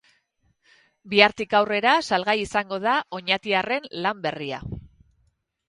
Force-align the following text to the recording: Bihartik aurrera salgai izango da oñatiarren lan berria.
Bihartik 1.11 1.53
aurrera 1.59 1.91
salgai 2.09 2.35
izango 2.45 2.81
da 2.87 2.95
oñatiarren 3.21 3.89
lan 4.07 4.27
berria. 4.27 4.67